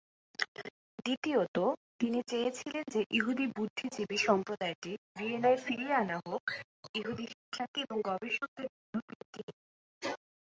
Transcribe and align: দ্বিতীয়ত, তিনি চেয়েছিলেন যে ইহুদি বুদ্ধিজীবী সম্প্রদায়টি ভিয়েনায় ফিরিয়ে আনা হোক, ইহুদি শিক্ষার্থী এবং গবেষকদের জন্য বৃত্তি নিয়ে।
দ্বিতীয়ত, 0.99 1.57
তিনি 1.99 2.19
চেয়েছিলেন 2.27 2.83
যে 2.91 3.01
ইহুদি 3.11 3.45
বুদ্ধিজীবী 3.55 4.17
সম্প্রদায়টি 4.27 4.91
ভিয়েনায় 5.15 5.59
ফিরিয়ে 5.65 5.93
আনা 5.93 6.17
হোক, 6.25 6.43
ইহুদি 6.95 7.25
শিক্ষার্থী 7.31 7.79
এবং 7.81 7.97
গবেষকদের 8.09 8.67
জন্য 8.73 8.95
বৃত্তি 9.07 9.39
নিয়ে। 9.39 9.59